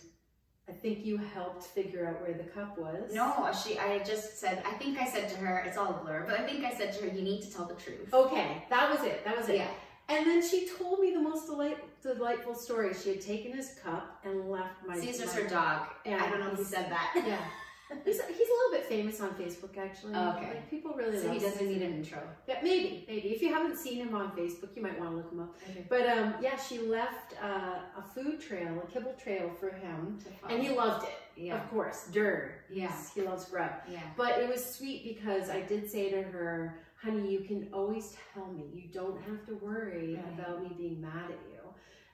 [0.67, 3.77] i think you helped figure out where the cup was No, she.
[3.77, 4.63] I just said.
[4.65, 5.59] I think I said to her.
[5.67, 7.65] It's all a blur, but I think I said to her, "You need to tell
[7.65, 9.67] the truth." okay that was it that was it yeah.
[10.09, 14.19] and then she told me the most delight, delightful story she had taken his cup
[14.23, 15.79] and left my Caesar's my, her dog.
[16.05, 17.07] Yeah, I don't know if he said that.
[17.27, 17.43] yeah
[18.05, 20.47] he's, he's a little bit famous on facebook actually Okay.
[20.47, 22.19] like, people really so he doesn't need an intro.
[22.47, 25.31] yeah maybe maybe if you haven't seen him on facebook you might want to look
[25.31, 25.85] him up Okay.
[25.89, 30.61] But um, yeah, she left uh, a food trail, a kibble trail for him, and
[30.61, 31.15] he loved it.
[31.35, 31.55] Yeah.
[31.61, 32.51] Of course, dirt.
[32.71, 32.91] Yeah.
[33.15, 33.71] he loves grub.
[33.89, 33.99] Yeah.
[34.17, 38.47] But it was sweet because I did say to her, "Honey, you can always tell
[38.47, 38.65] me.
[38.73, 40.33] You don't have to worry Right.
[40.39, 41.61] about me being mad at you."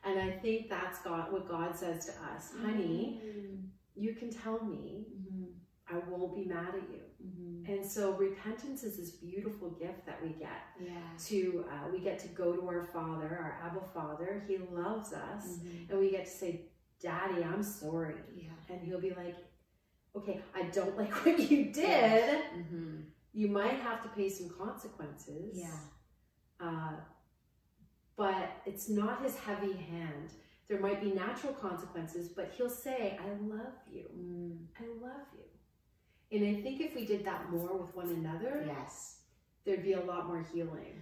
[0.06, 3.22] And I think that's God, what God says to us, "Honey,
[3.96, 5.06] you can tell me.
[5.20, 5.49] Mm-hmm.
[5.92, 7.72] I won't be mad at you." Mm-hmm.
[7.72, 10.92] And so repentance is this beautiful gift that we get Yeah.
[11.28, 15.46] to uh, we get to go to our father our abba father he loves us
[15.60, 15.90] Mhm.
[15.90, 16.52] and we get to say
[17.02, 18.50] daddy i'm sorry Yeah.
[18.70, 19.36] and he'll be like
[20.16, 22.96] okay i don't like what you did Mm-hmm.
[23.34, 25.80] you might have to pay some consequences Yeah.
[26.60, 26.96] uh,
[28.16, 30.30] but it's not his heavy hand
[30.68, 34.58] there might be natural consequences but he'll say i love you Mm.
[34.80, 35.44] i love you
[36.32, 39.22] and i think if we did that more with one another Yes.
[39.66, 41.02] there'd be a lot more healing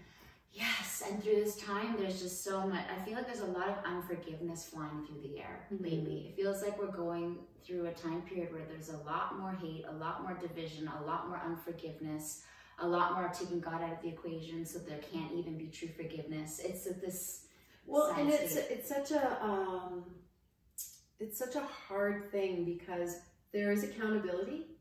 [0.54, 2.84] Yes, and through this time, there's just so much.
[2.90, 5.82] I feel like there's a lot of unforgiveness flying through the air Mhm.
[5.84, 6.30] lately.
[6.30, 9.86] It feels like we're going through a time period where there's a lot more hate,
[9.86, 12.44] a lot more division, a lot more unforgiveness,
[12.80, 15.90] a lot more taking God out of the equation, so there can't even be true
[15.90, 16.60] forgiveness.
[16.60, 17.46] It's a, this.
[17.86, 18.68] Well, and it's state.
[18.72, 20.06] it's such a um,
[21.20, 23.20] it's such a hard thing because
[23.52, 24.77] there is accountability,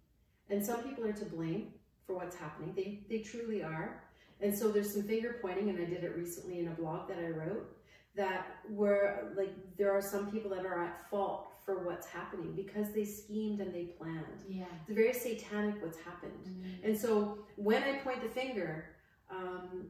[0.51, 1.69] and some people are to blame
[2.07, 2.73] for what's happening.
[2.75, 4.03] They they truly are,
[4.41, 7.19] and so there's some finger pointing, and I did it recently in a blog that
[7.19, 7.77] I wrote
[8.17, 12.93] that where like there are some people that are at fault for what's happening because
[12.93, 14.25] they schemed and they planned.
[14.49, 14.65] Yeah.
[14.87, 16.65] It's very satanic what's happened.
[16.83, 18.91] And so when I point the finger,
[19.31, 19.89] um,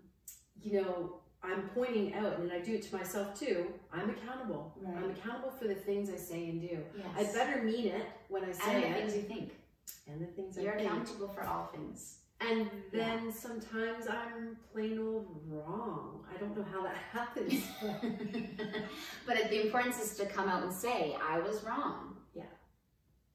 [0.60, 3.66] you know, I'm pointing out, and I do it to myself too.
[3.92, 4.74] I'm accountable.
[4.80, 4.96] Right.
[4.96, 6.78] I'm accountable for the things I say and do.
[6.96, 7.06] Yes.
[7.16, 9.52] I better mean it when I say and the it, things you think.
[10.06, 10.90] And the things You're I think.
[10.90, 12.18] accountable for all things.
[12.40, 16.22] And then sometimes I'm plain old wrong.
[16.32, 17.62] I don't know how that happens.
[19.26, 22.16] but the importance is to come out and say, I was wrong.
[22.34, 22.42] Yeah.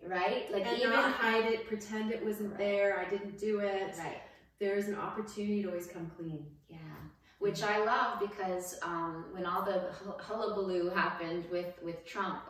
[0.06, 0.52] Right?
[0.52, 2.60] Like and even not hide it, pretend it wasn't Right.
[2.60, 3.96] there, I didn't do it.
[3.98, 4.22] Right.
[4.60, 6.46] There is an opportunity to always come clean.
[6.70, 6.78] Yeah.
[7.40, 12.42] Which I love because um, when all the hu- hullabaloo happened with, with Trump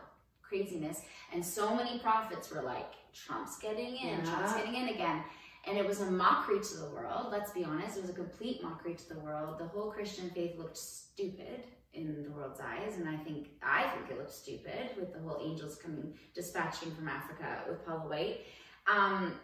[0.52, 5.24] craziness, and so many prophets were like, Trump's getting in, Trump's getting in again.
[5.66, 7.96] And it was a mockery to the world, let's be honest.
[7.96, 9.58] It was a complete mockery to the world.
[9.60, 14.10] The whole Christian faith looked stupid in the world's eyes, and I think I think
[14.10, 18.40] it looked stupid with the whole angels coming dispatching from Africa with Paula White.
[18.92, 19.34] Um,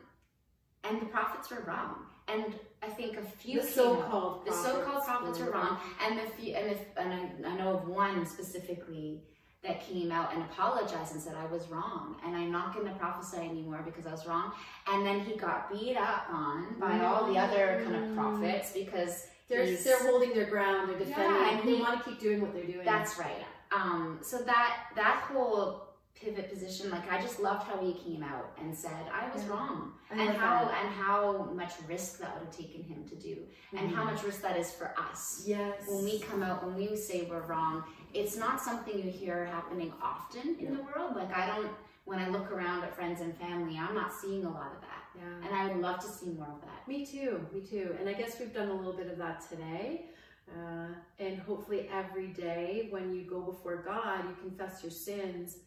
[0.84, 2.06] and the prophets were wrong.
[2.26, 6.54] And I think a few the so-called the so-called prophets were wrong, and if you,
[6.54, 9.22] and if and I, I know of one specifically
[9.64, 12.94] that came out and apologized and said I was wrong, and I'm not going to
[12.94, 14.52] prophesy anymore because I was wrong.
[14.86, 19.26] And then he got beat up on by all the other kind of prophets because
[19.48, 22.40] They're, they're holding their ground, they're defending, Yeah, and and they want to keep doing
[22.40, 22.84] what they're doing.
[22.84, 23.44] that's right.
[23.72, 25.87] Um, so that that whole
[26.20, 29.50] pivot position, like I just loved how he came out and said I was Yeah.
[29.50, 30.84] wrong, I and how that.
[30.84, 34.12] and how much risk that would have taken him to do, and how Mhm.
[34.14, 35.44] much risk that is for us.
[35.46, 35.86] Yes.
[35.88, 39.92] when we come out, when we say we're wrong, it's not something you hear happening
[40.02, 41.14] often in the world.
[41.16, 41.70] Like I don't,
[42.04, 45.04] when I look around at friends and family, I'm not seeing a lot of that,
[45.14, 45.46] Yeah.
[45.46, 46.88] and I would love to see more of that.
[46.88, 47.96] Me too, me too.
[48.00, 50.10] And I guess we've done a little bit of that today.
[50.50, 55.58] Uh, and hopefully, every day when you go before God, you confess your sins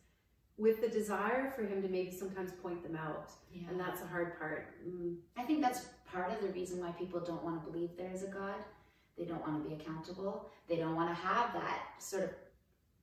[0.57, 3.31] with the desire for Him to maybe sometimes point them out.
[3.53, 3.69] Yeah.
[3.69, 4.75] And that's a hard part.
[4.87, 5.15] Mm.
[5.37, 8.23] I think that's part of the reason why people don't want to believe there is
[8.23, 8.55] a God.
[9.17, 10.49] They don't want to be accountable.
[10.67, 12.29] They don't want to have that sort of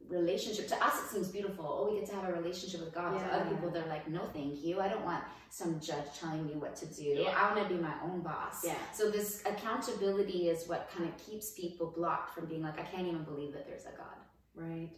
[0.09, 0.69] relationship.
[0.69, 1.65] To us, it seems beautiful.
[1.67, 3.19] Oh, we get to have a relationship with God.
[3.19, 4.81] To other people, they're like, no, thank you.
[4.81, 7.03] I don't want some judge telling me what to do.
[7.03, 7.35] Yeah.
[7.37, 8.65] I want to be my own boss.
[8.65, 8.75] Yeah.
[8.93, 13.07] So this accountability is what kind of keeps people blocked from being like, I can't
[13.07, 14.17] even believe that there's a God.
[14.55, 14.91] Right.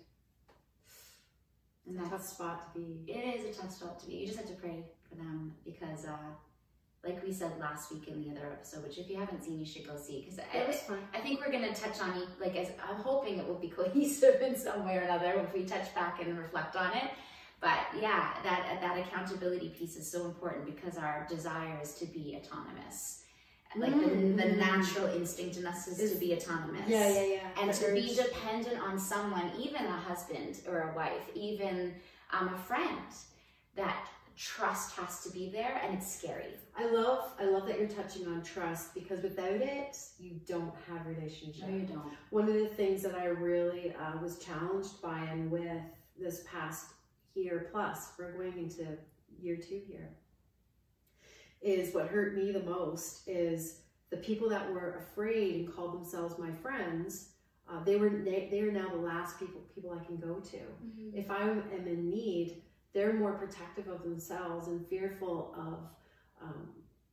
[1.91, 3.11] And It's a tough spot to be.
[3.11, 4.15] it is a tough spot to be.
[4.15, 6.17] You just have to pray for them because, uh,
[7.05, 9.67] like we said last week in the other episode, which if you haven't seen, you
[9.67, 10.99] should go see because It was fun.
[11.15, 12.29] I think we're going to touch on it.
[12.41, 15.65] Like, as I'm hoping it will be cohesive in some way or another if we
[15.65, 17.11] touch back and reflect on it.
[17.61, 22.39] But yeah, that that accountability piece is so important because our desire is to be
[22.43, 23.25] autonomous.
[23.77, 24.57] Like the, the Mm.
[24.59, 26.89] natural instinct in us is, Is- to be autonomous.
[26.89, 27.49] Yeah, yeah, yeah.
[27.61, 31.95] And The to be dependent on someone, even a husband or a wife, even
[32.33, 32.99] um, a friend,
[33.77, 36.55] that trust has to be there, and it's scary.
[36.77, 41.07] I love, I love that you're touching on trust because without it, you don't have
[41.07, 41.69] relationship.
[41.69, 42.03] No, you don't.
[42.31, 45.81] One of the things that I really uh, was challenged by and with
[46.19, 46.87] this past
[47.35, 48.87] year plus, we're going into
[49.41, 50.09] year two here,
[51.61, 56.39] is what hurt me the most is the people that were afraid and called themselves
[56.39, 57.31] my friends.
[57.71, 60.59] Uh, they were they, they are now the last people people I can go to.
[61.15, 65.79] If I am in need, they're more protective of themselves and fearful of
[66.43, 66.69] um,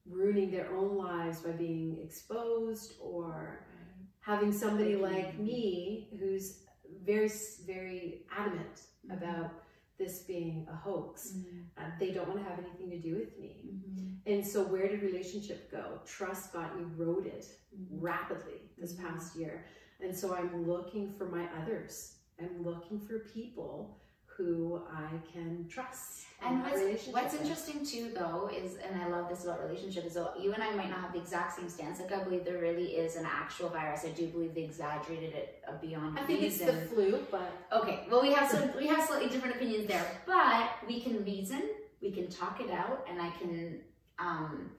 [0.10, 3.66] ruining their own lives by being exposed or
[4.22, 6.64] having somebody like me who's
[7.06, 7.30] very
[7.66, 9.18] very adamant Mhm.
[9.18, 9.52] about
[9.98, 11.66] this being a hoax Mhm.
[11.78, 14.18] uh, they don't want to have anything to do with me Mhm.
[14.26, 17.44] and so where did relationship go trust got eroded
[17.76, 17.88] Mhm.
[18.02, 19.02] rapidly this Mhm.
[19.04, 19.66] past year
[20.00, 24.00] and so i'm looking for my others i'm looking for people
[24.38, 29.44] who i can trust And what's, what's interesting too, though, is, and I love this
[29.44, 32.00] about relationships, is that you and I might not have the exact same stance.
[32.00, 34.06] Like, I believe there really is an actual virus.
[34.06, 38.06] I do believe they exaggerated it uh, beyond i think it's the flu but Okay,
[38.10, 41.64] well, we have some, we have slightly different opinions there, but we can reason,
[42.04, 43.80] we can talk it out, and I can,
[44.20, 44.70] um,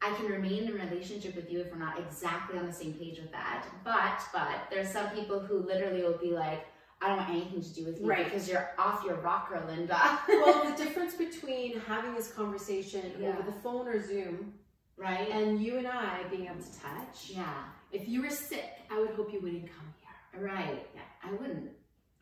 [0.00, 2.94] I can remain in a relationship with you if we're not exactly on the same
[2.94, 3.66] page with that.
[3.84, 6.62] But, but there's some people who literally will be like,
[7.02, 8.24] I don't want anything to do with you Right.
[8.24, 10.18] because you're off your rocker, Linda.
[10.28, 13.30] well the difference between having this conversation Yeah.
[13.30, 14.54] over the phone or zoom
[14.96, 15.28] right?
[15.30, 19.10] and you and i being able to touch yeah, if you were sick i would
[19.10, 20.86] hope you wouldn't come here right.
[20.94, 21.00] Yeah.
[21.24, 21.70] I wouldn't.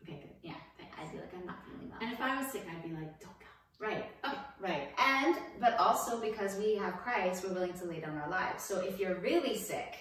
[0.03, 0.53] okay good Yeah,
[0.97, 1.99] I'd be like, I'm not feeling well.
[2.01, 3.47] and if i was sick i'd be like don't come
[3.81, 4.07] Right.
[4.25, 4.35] Okay.
[4.59, 4.89] Right.
[4.99, 8.61] And but also because we have Christ, we're willing to lay down our lives.
[8.61, 9.95] So if you're really sick,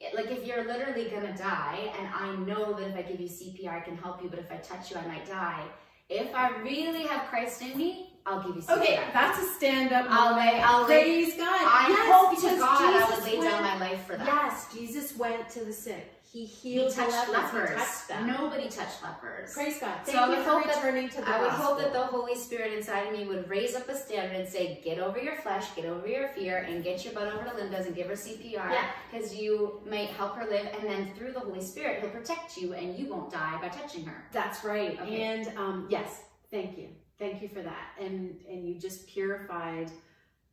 [0.00, 3.28] it- like if you're literally gonna die, and I know that if I give you
[3.28, 5.64] CPR, I can help you, but if I touch you, I might die.
[6.08, 8.78] If I really have Christ in me, I'll give you CPR.
[8.78, 11.46] Okay, that's a stand-up I'll lay- I'll lay- Praise God.
[11.48, 14.26] I yes, hope to God I Jesus would lay went, down my life for that.
[14.26, 16.14] Yes, Jesus went to the sick.
[16.30, 17.50] He He healed the touched lepers.
[17.52, 17.76] He lepers.
[17.76, 18.26] touched them.
[18.26, 19.54] Nobody touched lepers.
[19.54, 20.00] Praise God.
[20.04, 21.92] So Thank I you would for hope that- returning to the I would hope that
[21.94, 25.18] the Holy Spirit inside of me would raise up a standard and say, get over
[25.18, 28.08] your flesh, get over your fear, and get your butt over to Linda's and give
[28.08, 28.84] her CPR Yeah.
[29.10, 30.66] because you might help her live.
[30.78, 34.04] And then through the Holy Spirit, He'll protect you and you won't die by touching
[34.04, 34.28] her.
[34.30, 35.00] That's right.
[35.00, 35.22] Okay.
[35.22, 36.88] And um, yes, thank you.
[37.18, 37.88] Thank you for that.
[38.00, 39.90] And and you just purified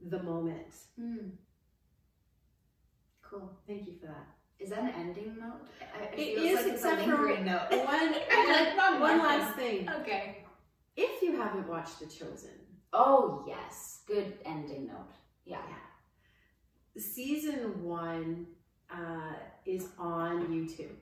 [0.10, 0.74] the moment.
[1.00, 1.30] Hmm.
[3.22, 3.52] Cool.
[3.68, 4.28] Thank you for that.
[4.60, 5.68] Is that an ending note?
[5.82, 7.70] I- It, It feels is, like it's a except for lingering note.
[7.72, 8.12] One,
[8.48, 9.90] Like, one one more last thing.
[9.90, 10.46] Okay.
[10.96, 12.52] If you haven't watched The Chosen,
[12.94, 14.04] Oh, yes.
[14.08, 15.12] Good ending note.
[15.46, 15.62] Yeah.
[16.98, 18.48] season one
[18.90, 19.34] uh,
[19.66, 20.96] is on YouTube.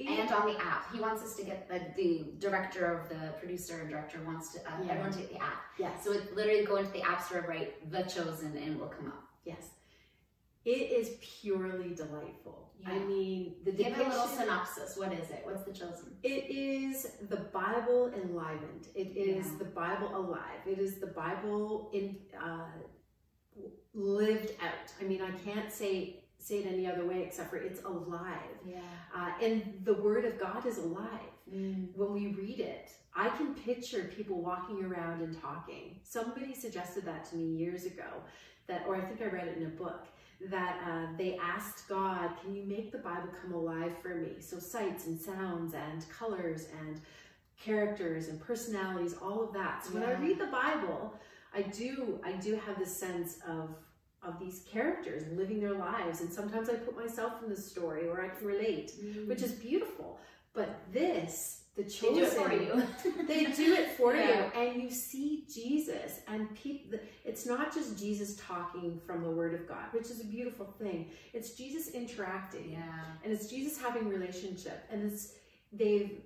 [0.00, 0.92] And on the app.
[0.92, 4.58] He wants us to get the, the director of the producer and director wants to,
[4.60, 4.92] uh, Yeah.
[4.92, 5.62] everyone to get the app.
[5.78, 8.88] yes, So it literally go into the app store, write The Chosen, and it will
[8.88, 9.22] come up.
[9.44, 9.70] yes,
[10.64, 12.70] it is purely delightful.
[12.84, 14.96] I mean, the Give a little synopsis.
[14.96, 15.42] What is it?
[15.44, 16.16] What's The Chosen?
[16.24, 18.88] It is the Bible enlivened.
[18.96, 19.58] It is Yeah.
[19.58, 20.66] the Bible alive.
[20.66, 22.66] It is the Bible in uh,
[23.94, 24.92] lived out.
[25.00, 28.56] I mean, I can't say say it any other way except for it's alive.
[28.66, 28.80] Yeah.
[29.16, 31.20] Uh, and the Word of God is alive.
[31.46, 36.00] When we read it, I can picture people walking around and talking.
[36.02, 38.08] Somebody suggested that to me years ago,
[38.68, 40.06] that, or I think I read it in a book,
[40.50, 44.58] that uh, they asked God, "Can you make the Bible come alive for me?" So
[44.58, 47.00] sights and sounds and colors and
[47.62, 49.84] characters and personalities, all of that.
[49.84, 51.14] So when I read the Bible,
[51.54, 53.76] I do I do have this sense of
[54.22, 58.20] of these characters living their lives, and sometimes I put myself in the story or
[58.22, 58.92] I can relate,
[59.26, 60.18] which is beautiful.
[60.54, 62.82] But this, the they do it for you.
[63.26, 64.50] they do it for Yeah.
[64.54, 69.54] you and you see jesus and people it's not just jesus talking from the word
[69.54, 73.04] of god which is a beautiful thing it's jesus interacting yeah.
[73.24, 75.32] and it's jesus having relationship and it's
[75.72, 76.20] they've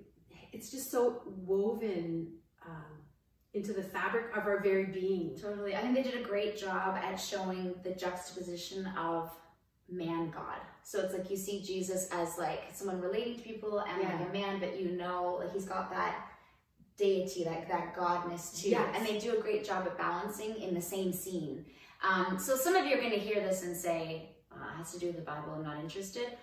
[0.51, 2.27] it's just so woven
[2.67, 2.83] um,
[3.57, 5.75] into the fabric of our very being Totally.
[5.75, 9.31] I think they did a great job at showing the juxtaposition of
[9.89, 10.59] man God.
[10.83, 14.15] So it's like you see Jesus as like someone relating to people and Yeah.
[14.17, 16.15] like a man, but you know like he's got that
[16.97, 18.69] deity, like that godness too.
[18.69, 18.95] Yes.
[18.95, 21.65] And they do a great job at balancing in the same scene.
[22.03, 24.93] Um, so some of you are going to hear this and say, uh, it has
[24.93, 26.37] to do with the Bible, I'm not interested.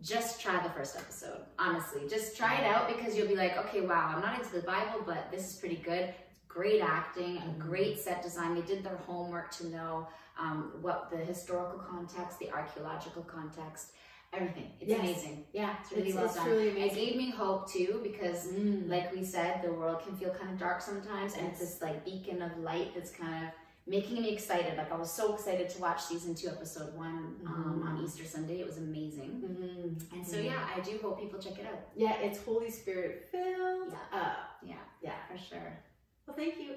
[0.00, 2.02] Just try the first episode, honestly.
[2.08, 5.00] Just try it out because you'll be like, okay, wow, I'm not into the Bible,
[5.04, 6.14] but this is pretty good.
[6.48, 7.58] Great acting, a Mhm.
[7.58, 8.54] great set design.
[8.54, 10.08] They did their homework to know
[10.40, 13.92] um, what the historical context, the archaeological context,
[14.32, 14.70] everything.
[14.80, 15.00] It's Yes.
[15.00, 15.46] amazing.
[15.52, 16.46] yeah It's really it's, well it's done.
[16.46, 18.88] truly It gave me hope too because Mm.
[18.88, 22.04] like we said, the world can feel kind of dark sometimes, and it's this like
[22.04, 23.50] beacon of light that's kind of
[23.86, 24.76] making me excited.
[24.78, 28.04] Like I was so excited to watch season two, episode one um, on Mhm.
[28.04, 28.60] Easter Sunday.
[28.60, 30.12] It was amazing, Mhm.
[30.12, 30.44] and so Mhm.
[30.44, 31.80] yeah, I do hope people check it out.
[31.96, 35.82] yeah it's holy spirit filled up Yeah, yeah for sure.
[36.28, 36.76] Well thank you